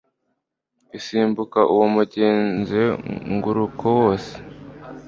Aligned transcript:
isimbuka 0.97 1.59
uwo 1.73 1.85
muzenguruko 1.93 3.85
wose 3.99 4.33